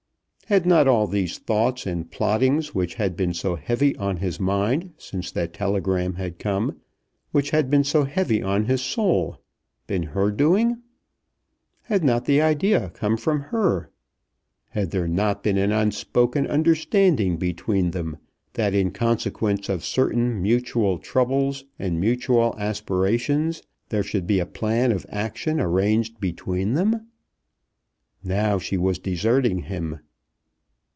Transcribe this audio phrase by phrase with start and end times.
[0.47, 4.91] Had not all these thoughts, and plottings, which had been so heavy on his mind
[4.97, 6.75] since that telegram had come,
[7.31, 9.37] which had been so heavy on his soul,
[9.87, 10.79] been her doing?
[11.83, 13.91] Had not the idea come from her?
[14.71, 18.17] Had there not been an unspoken understanding between them
[18.55, 24.91] that in consequence of certain mutual troubles and mutual aspirations there should be a plan
[24.91, 27.07] of action arranged between them?
[28.21, 30.01] Now she was deserting him!